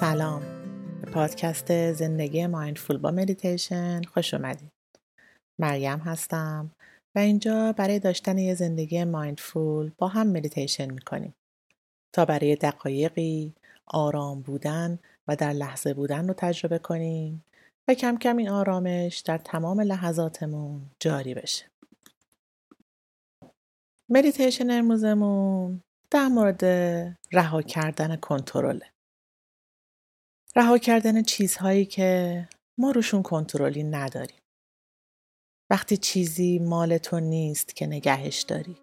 سلام. 0.00 0.42
به 1.00 1.10
پادکست 1.10 1.92
زندگی 1.92 2.46
mindful 2.46 2.96
با 2.96 3.10
مدیتیشن. 3.10 4.02
خوش 4.02 4.34
اومدید 4.34 4.72
مریم 5.58 5.98
هستم 5.98 6.70
و 7.14 7.18
اینجا 7.18 7.72
برای 7.72 7.98
داشتن 7.98 8.38
یه 8.38 8.54
زندگی 8.54 9.04
mindful 9.04 9.90
با 9.98 10.08
هم 10.08 10.26
مدیتیشن 10.26 10.90
می‌کنیم. 10.90 11.34
تا 12.12 12.24
برای 12.24 12.56
دقایقی 12.56 13.54
آرام 13.86 14.42
بودن 14.42 14.98
و 15.28 15.36
در 15.36 15.52
لحظه 15.52 15.94
بودن 15.94 16.28
رو 16.28 16.34
تجربه 16.34 16.78
کنیم 16.78 17.44
و 17.88 17.94
کم 17.94 18.16
کم 18.18 18.36
این 18.36 18.48
آرامش 18.48 19.18
در 19.18 19.38
تمام 19.38 19.80
لحظاتمون 19.80 20.82
جاری 21.00 21.34
بشه. 21.34 21.64
مدیتیشن 24.08 24.70
امروزمون 24.70 25.82
در 26.10 26.28
مورد 26.28 26.64
رها 27.32 27.62
کردن 27.62 28.16
کنترله. 28.16 28.89
رها 30.56 30.78
کردن 30.78 31.22
چیزهایی 31.22 31.84
که 31.84 32.48
ما 32.78 32.90
روشون 32.90 33.22
کنترلی 33.22 33.84
نداریم. 33.84 34.40
وقتی 35.70 35.96
چیزی 35.96 36.58
مال 36.58 36.98
تو 36.98 37.20
نیست 37.20 37.76
که 37.76 37.86
نگهش 37.86 38.40
داری. 38.42 38.76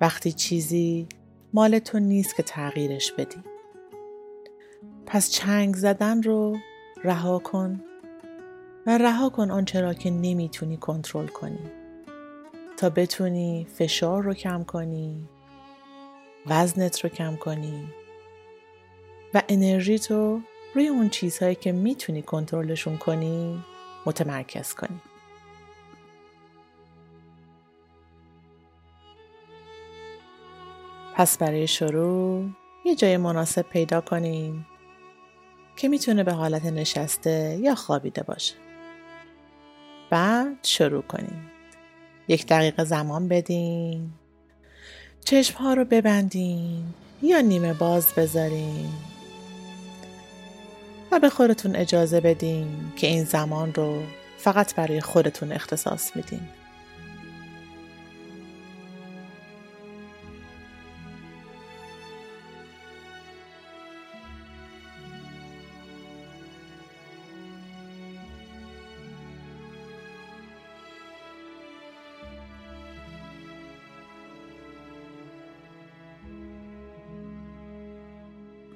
وقتی 0.00 0.32
چیزی 0.32 1.08
مال 1.52 1.78
تو 1.78 1.98
نیست 1.98 2.36
که 2.36 2.42
تغییرش 2.42 3.12
بدی. 3.12 3.42
پس 5.06 5.30
چنگ 5.30 5.74
زدن 5.76 6.22
رو 6.22 6.58
رها 7.04 7.38
کن 7.38 7.84
و 8.86 8.98
رها 8.98 9.28
کن 9.28 9.50
آنچه 9.50 9.80
را 9.80 9.94
که 9.94 10.10
نمی‌تونی 10.10 10.76
کنترل 10.76 11.26
کنی. 11.26 11.70
تا 12.76 12.90
بتونی 12.90 13.66
فشار 13.74 14.22
رو 14.22 14.34
کم 14.34 14.64
کنی 14.64 15.28
وزنت 16.46 17.00
رو 17.00 17.10
کم 17.10 17.36
کنی. 17.36 18.01
و 19.34 19.42
انرژی 19.48 19.98
تو 19.98 20.40
روی 20.74 20.88
اون 20.88 21.08
چیزهایی 21.08 21.54
که 21.54 21.72
می‌تونی 21.72 22.22
کنترلشون 22.22 22.96
کنی 22.96 23.64
متمرکز 24.06 24.74
کنی. 24.74 25.00
پس 31.14 31.38
برای 31.38 31.66
شروع 31.66 32.44
یه 32.84 32.94
جای 32.94 33.16
مناسب 33.16 33.62
پیدا 33.62 34.00
کنیم 34.00 34.66
که 35.76 35.88
می‌تونه 35.88 36.24
به 36.24 36.32
حالت 36.32 36.64
نشسته 36.64 37.58
یا 37.62 37.74
خوابیده 37.74 38.22
باشه. 38.22 38.54
بعد 40.10 40.58
شروع 40.62 41.02
کنیم. 41.02 41.50
یک 42.28 42.46
دقیقه 42.46 42.84
زمان 42.84 43.28
بدین 43.28 44.10
چشم 45.24 45.58
ها 45.58 45.74
رو 45.74 45.84
ببندین 45.84 46.84
یا 47.22 47.40
نیمه 47.40 47.74
باز 47.74 48.14
بذارین. 48.14 49.11
و 51.12 51.18
به 51.18 51.30
خودتون 51.30 51.76
اجازه 51.76 52.20
بدین 52.20 52.92
که 52.96 53.06
این 53.06 53.24
زمان 53.24 53.74
رو 53.74 54.02
فقط 54.38 54.74
برای 54.74 55.00
خودتون 55.00 55.52
اختصاص 55.52 56.16
میدین. 56.16 56.48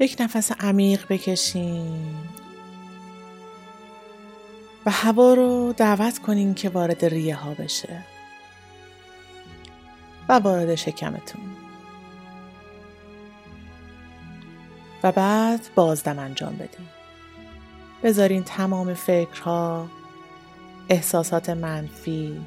یک 0.00 0.16
نفس 0.20 0.52
عمیق 0.60 1.06
بکشین. 1.08 2.15
و 4.86 4.90
هوا 4.90 5.34
رو 5.34 5.74
دعوت 5.76 6.18
کنین 6.18 6.54
که 6.54 6.68
وارد 6.68 7.04
ریه 7.04 7.34
ها 7.34 7.54
بشه 7.54 8.04
و 10.28 10.32
وارد 10.32 10.74
شکمتون. 10.74 11.40
و 15.02 15.12
بعد 15.12 15.60
بازدم 15.74 16.18
انجام 16.18 16.56
بدین 16.56 16.86
بذارین 18.02 18.44
تمام 18.44 18.94
فکرها 18.94 19.88
احساسات 20.88 21.50
منفی 21.50 22.40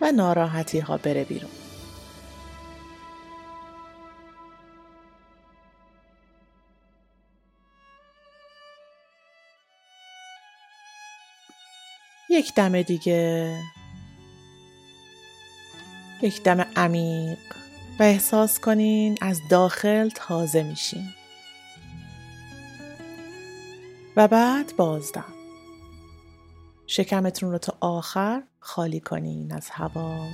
و 0.00 0.12
ناراحتی 0.12 0.78
ها 0.78 0.96
بره 0.96 1.24
بیرون. 1.24 1.50
یک 12.30 12.54
دم 12.54 12.82
دیگه. 12.82 13.58
یک 16.22 16.42
دم 16.42 16.60
عمیق. 16.76 17.38
و 17.98 18.02
احساس 18.02 18.60
کنین 18.60 19.18
از 19.20 19.40
داخل 19.50 20.08
تازه 20.08 20.62
میشین. 20.62 21.08
و 24.16 24.28
بعد 24.28 24.76
بازدم. 24.76 25.34
شکمتون 26.86 27.52
رو 27.52 27.58
تا 27.58 27.76
آخر 27.80 28.42
خالی 28.60 29.00
کنین 29.00 29.52
از 29.52 29.70
هوا. 29.70 30.26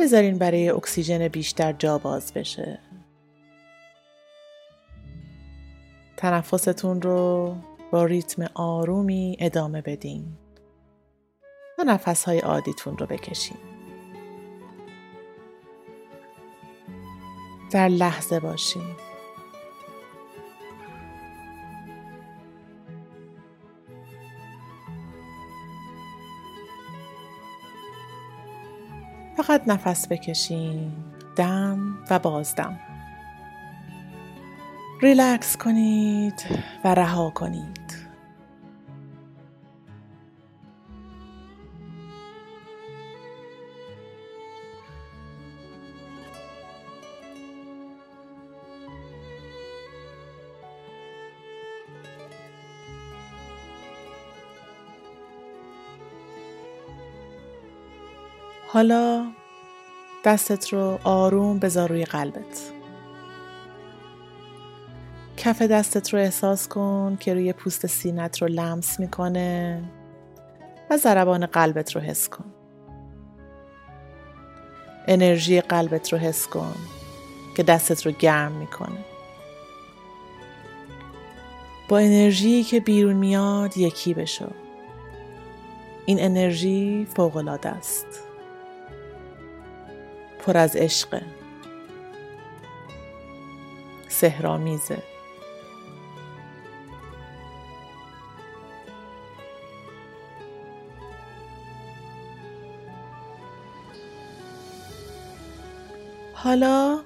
بذارین 0.00 0.38
برای 0.38 0.68
اکسیژن 0.68 1.28
بیشتر 1.28 1.72
جا 1.72 1.98
باز 1.98 2.32
بشه. 2.32 2.78
تنفستون 6.16 7.02
رو 7.02 7.56
با 7.90 8.04
ریتم 8.04 8.46
آرومی 8.54 9.36
ادامه 9.40 9.82
بدین 9.82 10.36
و 11.78 11.84
نفس 11.84 12.24
های 12.24 12.38
عادیتون 12.38 12.98
رو 12.98 13.06
بکشین. 13.06 13.56
در 17.70 17.88
لحظه 17.88 18.40
باشین. 18.40 18.96
فقط 29.36 29.62
نفس 29.66 30.08
بکشین 30.08 30.92
دم 31.36 31.98
و 32.10 32.18
بازدم 32.18 32.80
ریلکس 35.02 35.56
کنید 35.56 36.44
و 36.84 36.94
رها 36.94 37.30
کنید. 37.30 37.78
حالا 58.68 59.26
دستت 60.24 60.72
رو 60.72 60.98
آروم 61.04 61.58
بذار 61.58 61.88
روی 61.88 62.04
قلبت. 62.04 62.77
کف 65.38 65.62
دستت 65.62 66.14
رو 66.14 66.18
احساس 66.18 66.68
کن 66.68 67.16
که 67.20 67.34
روی 67.34 67.52
پوست 67.52 67.86
سینت 67.86 68.42
رو 68.42 68.48
لمس 68.48 69.00
می‌کنه 69.00 69.82
و 70.90 70.96
ضربان 70.96 71.46
قلبت 71.46 71.96
رو 71.96 72.00
حس 72.00 72.28
کن. 72.28 72.44
انرژی 75.08 75.60
قلبت 75.60 76.12
رو 76.12 76.18
حس 76.18 76.46
کن 76.46 76.74
که 77.56 77.62
دستت 77.62 78.06
رو 78.06 78.12
گرم 78.12 78.52
می‌کنه. 78.52 79.04
با 81.88 81.98
انرژی 81.98 82.64
که 82.64 82.80
بیرون 82.80 83.16
میاد 83.16 83.76
یکی 83.76 84.14
بشو. 84.14 84.50
این 86.06 86.20
انرژی 86.20 87.06
فوقالعاده 87.16 87.68
است. 87.68 88.06
پر 90.46 90.56
از 90.56 90.76
عشق 90.76 91.22
سهرامیزه 94.08 95.02
حالا 106.42 107.00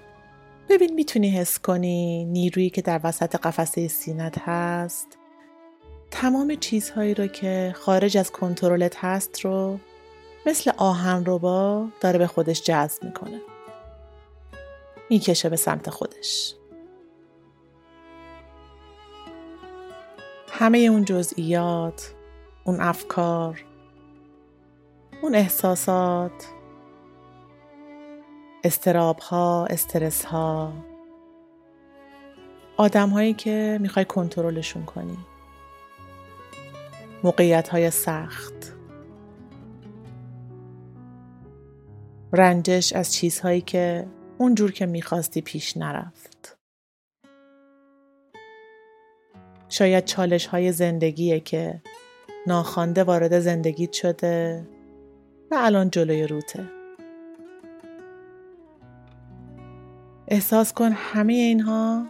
ببین 0.68 0.94
می‌تونی 0.94 1.30
حس 1.30 1.58
کنی 1.58 2.24
نیرویی 2.24 2.70
که 2.70 2.82
در 2.82 3.00
وسط 3.04 3.36
قفسه 3.36 3.88
سینت 3.88 4.38
هست. 4.38 5.18
تمام 6.10 6.54
چیزهایی 6.54 7.14
رو 7.14 7.26
که 7.26 7.74
خارج 7.76 8.18
از 8.18 8.30
کنترلت 8.30 9.04
هست 9.04 9.40
رو 9.40 9.78
مثل 10.46 10.72
آهن 10.76 11.24
ربا 11.26 11.88
داره 12.00 12.18
به 12.18 12.26
خودش 12.26 12.62
جذب 12.62 13.04
می‌کنه. 13.04 13.40
می‌کشه 15.10 15.48
به 15.48 15.56
سمت 15.56 15.90
خودش. 15.90 16.54
همه 20.48 20.78
اون 20.78 21.04
جزئیات 21.04 22.14
اون 22.64 22.80
افکار 22.80 23.64
اون 25.22 25.34
احساسات 25.34 26.46
استراب 28.64 29.18
ها 29.18 29.66
استرس 29.70 30.24
ها 30.24 30.72
آدم 32.76 33.08
هایی 33.08 33.34
که 33.34 33.78
می‌خوای 33.80 34.04
کنترلشون 34.04 34.84
کنی. 34.84 35.18
موقعیت 37.24 37.68
های 37.68 37.90
سخت. 37.90 38.74
رنجش 42.32 42.92
از 42.92 43.14
چیزهایی 43.14 43.60
که 43.60 44.06
اونجور 44.38 44.72
که 44.72 44.86
می‌خواستی 44.86 45.40
پیش 45.40 45.76
نرفت. 45.76 46.58
شاید 49.68 50.04
چالش 50.04 50.46
های 50.46 50.72
زندگیه 50.72 51.40
که 51.40 51.82
ناخوانده 52.46 53.04
وارد 53.04 53.38
زندگیت 53.38 53.92
شده 53.92 54.66
و 55.50 55.54
الان 55.58 55.90
جلوی 55.90 56.26
روته. 56.26 56.81
احساس 60.32 60.72
کن 60.72 60.92
همه 60.92 61.32
اینها 61.32 62.06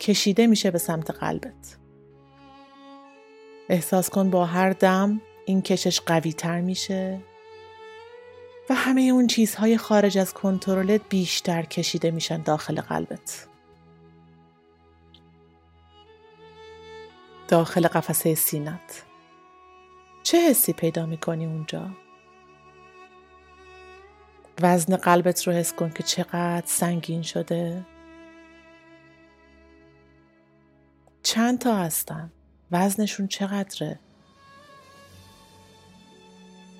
کشیده 0.00 0.46
میشه 0.46 0.70
به 0.70 0.78
سمت 0.78 1.10
قلبت. 1.10 1.78
احساس 3.68 4.10
کن 4.10 4.30
با 4.30 4.44
هر 4.46 4.70
دم 4.70 5.20
این 5.46 5.62
کشش 5.62 6.00
قوی 6.00 6.32
تر 6.32 6.60
میشه 6.60 7.20
و 8.70 8.74
همه 8.74 9.00
اون 9.00 9.26
چیزهای 9.26 9.76
خارج 9.76 10.18
از 10.18 10.34
کنترلت 10.34 11.00
بیشتر 11.08 11.62
کشیده 11.62 12.10
میشن 12.10 12.42
داخل 12.42 12.80
قلبت. 12.80 13.48
داخل 17.48 17.86
قفسه 17.86 18.34
سینت. 18.34 19.02
چه 20.22 20.38
حسی 20.38 20.72
پیدا 20.72 21.06
می‌کنی 21.06 21.46
اونجا؟ 21.46 21.90
وزن 24.60 24.96
قلبت 24.96 25.46
رو 25.46 25.52
حس 25.52 25.72
کن 25.72 25.90
که 25.90 26.02
چقدر 26.02 26.66
سنگین 26.66 27.22
شده. 27.22 27.86
چند 31.22 31.58
تا 31.58 31.76
هستن؟ 31.76 32.32
وزنشون 32.70 33.26
چقدره؟ 33.26 33.98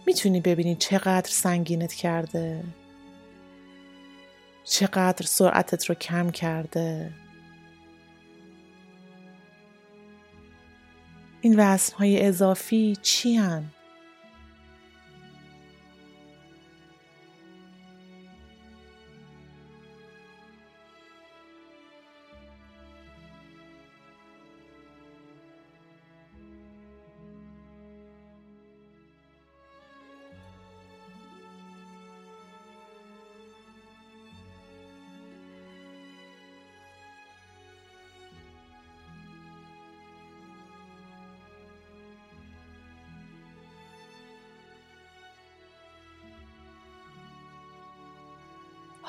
می‌تونی 0.06 0.40
ببینی 0.40 0.74
چقدر 0.74 1.30
سنگینت 1.30 1.92
کرده. 1.92 2.64
چقدر 4.64 5.26
سرعتت 5.26 5.84
رو 5.84 5.94
کم 5.94 6.30
کرده. 6.30 7.12
این 11.40 11.54
وزنهای 11.58 12.26
اضافی 12.26 12.96
چی 13.02 13.34
هن؟ 13.34 13.64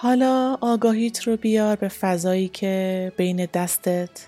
حالا 0.04 0.58
آگاهیت 0.62 1.24
رو 1.28 1.38
بیار 1.38 1.76
به 1.76 1.88
فضایی 1.88 2.48
که 2.48 3.12
بین 3.18 3.46
دستت 3.46 4.28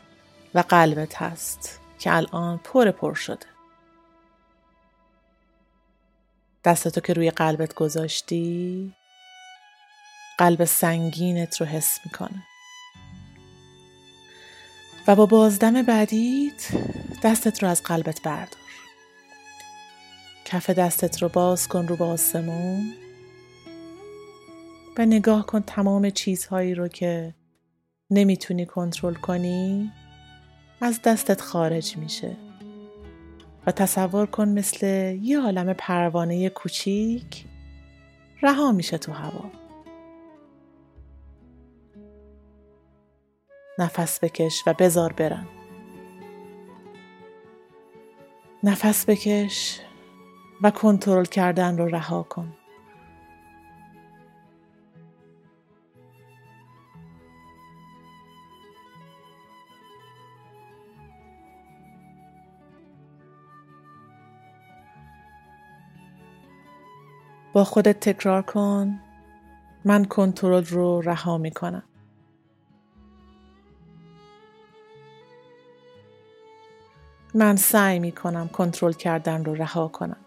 و 0.54 0.60
قلبت 0.60 1.16
هست 1.16 1.80
که 2.00 2.16
الان 2.16 2.58
پر 2.58 2.92
پر 2.92 3.14
شده. 3.14 3.46
دستتو 6.66 7.02
که 7.02 7.14
روی 7.14 7.32
قلبت 7.32 7.74
گذاشتی 7.74 8.94
قلب 10.38 10.66
سنگینت 10.66 11.62
رو 11.62 11.66
حس 11.66 12.00
می‌کنه. 12.06 12.44
و 15.08 15.16
با 15.16 15.26
بازدم 15.26 15.82
بعدیت 15.82 16.68
دستت 17.24 17.64
رو 17.64 17.70
از 17.70 17.84
قلبت 17.84 18.22
بردار. 18.22 18.60
کف 20.46 20.70
دستت 20.70 21.22
رو 21.22 21.30
باز 21.30 21.68
کن 21.68 21.88
رو 21.88 21.96
به 21.96 22.06
آسمون. 22.06 23.05
و 24.98 25.06
نگاه 25.06 25.46
کن 25.46 25.62
تمام 25.62 26.10
چیزهایی 26.10 26.76
رو 26.76 26.88
که 26.88 27.36
نمی‌تونی 28.12 28.66
کنترل 28.66 29.14
کنی 29.14 29.92
از 30.82 31.02
دستت 31.02 31.42
خارج 31.42 31.98
میشه. 31.98 32.38
و 33.68 33.72
تصور 33.72 34.26
کن 34.26 34.50
مثل 34.50 34.86
یه 35.22 35.40
عالم 35.40 35.74
پروانه 35.74 36.50
کوچیک 36.50 37.46
رها 38.42 38.72
میشه 38.72 38.98
تو 38.98 39.12
هوا. 39.12 39.52
نفس 43.80 44.24
بکش 44.24 44.64
و 44.68 44.74
بزار 44.74 45.14
برن 45.14 45.48
نفس 48.64 49.10
بکش 49.10 49.80
و 50.62 50.72
کنترل 50.72 51.26
کردن 51.26 51.78
رو 51.78 51.86
رها 51.86 52.24
کن. 52.24 52.54
با 67.56 67.64
خودت 67.64 68.00
تکرار 68.00 68.42
کن 68.42 69.00
من 69.86 70.06
کنترل 70.06 70.66
رو 70.66 71.02
رها 71.02 71.38
می 71.38 71.52
کنم. 71.52 71.84
من 77.34 77.56
سعی 77.56 78.00
می 78.00 78.12
کنم 78.12 78.48
کنترل 78.48 78.92
کردن 78.94 79.46
رو 79.46 79.54
رها 79.54 79.88
کنم. 79.88 80.18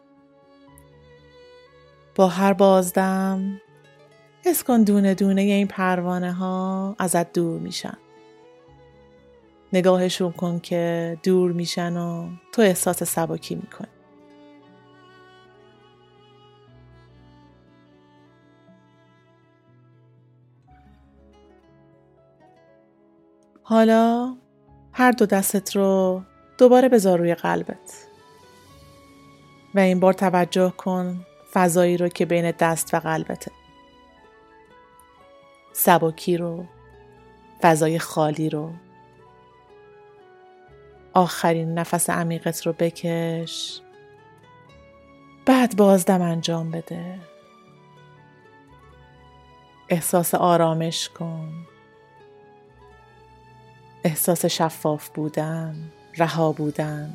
با 2.15 2.29
هر 2.29 2.53
بازدم 2.53 3.61
حس 4.45 4.65
کن 4.65 4.83
دونه 4.83 5.15
دونه 5.15 5.41
این 5.41 5.67
پروانه 5.67 6.33
ها 6.33 6.97
ازت 6.99 7.33
دور 7.33 7.61
میشن. 7.61 7.99
نگاهشون 9.73 10.33
کن 10.33 10.59
که 10.59 11.17
دور 11.23 11.53
میشن 11.53 11.97
و 11.97 12.29
تو 12.53 12.63
احساس 12.63 13.03
سبکی 13.03 13.55
می‌کنی. 13.55 13.98
حالا 23.69 24.37
هر 24.93 25.13
دو 25.13 25.27
دستت 25.27 25.77
رو 25.77 26.23
دوباره 26.59 26.89
بذار 26.89 27.19
روی 27.19 27.35
قلبت. 27.35 28.07
و 29.75 29.79
این 29.79 30.01
بار 30.01 30.13
توجه 30.13 30.71
کن 30.71 31.27
فضایی 31.53 31.97
رو 31.97 32.09
که 32.09 32.27
بین 32.27 32.51
دست 32.51 32.95
و 32.95 32.99
قلبته. 32.99 33.51
سبکی 35.73 36.37
رو 36.37 36.65
فضای 37.63 37.99
خالی 37.99 38.51
رو. 38.51 38.73
آخرین 41.15 41.79
نفس 41.79 42.11
عمیقت 42.11 42.67
رو 42.67 42.73
بکش. 42.73 43.81
بعد 45.47 45.77
بازدم 45.77 46.23
انجام 46.23 46.71
بده. 46.71 47.19
احساس 49.89 50.35
آرامش 50.35 51.09
کن. 51.09 51.53
احساس 54.05 54.47
شفاف 54.47 55.09
بودن 55.09 55.75
رها 56.17 56.53
بودن 56.53 57.13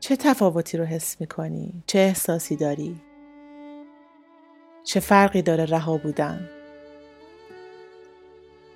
چه 0.00 0.16
تفاوتی 0.16 0.78
رو 0.78 0.84
حس 0.84 1.20
می 1.20 1.26
کنی؟ 1.26 1.82
چه 1.86 1.98
احساسی 1.98 2.56
داری؟ 2.56 3.00
چه 4.84 5.00
فرقی 5.00 5.42
داره 5.42 5.64
رها 5.64 5.96
بودن؟ 5.96 6.48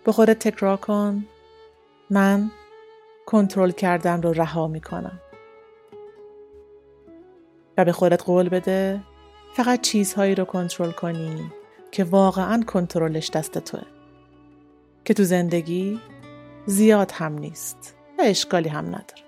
به 0.05 0.13
خودت 0.13 0.39
تکرار 0.39 0.77
کن 0.77 1.25
من 2.11 2.51
کنترل 3.27 3.71
کردن 3.71 4.23
رو 4.23 4.33
رها 4.33 4.67
می 4.69 4.81
کنم 4.81 5.21
و 7.79 7.85
به 7.85 7.93
خودت 7.93 8.23
قول 8.23 8.49
بده 8.49 9.01
فقط 9.55 9.81
چیزهایی 9.81 10.35
رو 10.35 10.45
کنترل 10.45 10.91
کنی 10.91 11.51
که 11.93 12.05
واقعا 12.05 12.63
کنترلش 12.67 13.31
دست 13.31 13.59
توه 13.59 13.98
که 15.09 15.15
تو 15.15 15.25
زندگی 15.25 16.01
زیاد 16.67 17.13
هم 17.15 17.39
نیست 17.39 17.95
و 18.19 18.23
اشکالی 18.25 18.69
هم 18.69 18.87
نداره. 18.87 19.28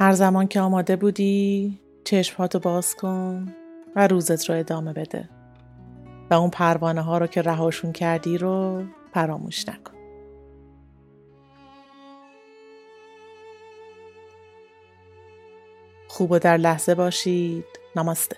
هر 0.00 0.12
زمان 0.12 0.48
که 0.48 0.60
آماده 0.60 0.96
بودی 0.96 1.80
چشمهاتو 2.04 2.58
باز 2.58 2.94
کن 2.94 3.54
و 3.96 4.06
روزت 4.06 4.50
رو 4.50 4.58
ادامه 4.58 4.92
بده. 4.92 5.28
و 6.30 6.34
اون 6.34 6.50
پروانه 6.50 7.00
ها 7.00 7.18
رو 7.18 7.26
که 7.26 7.42
رهاشون 7.42 7.92
کردی 7.92 8.38
رو 8.38 8.84
فراموش 9.14 9.68
نکن. 9.68 9.94
خوب 16.08 16.30
و 16.30 16.38
در 16.38 16.56
لحظه 16.56 16.94
باشید. 16.94 17.64
نماسته. 17.96 18.36